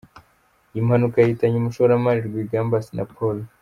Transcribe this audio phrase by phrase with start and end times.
[0.71, 3.37] Iyi mpanuka yahitanye umushoramari Rwigamba Assinapol.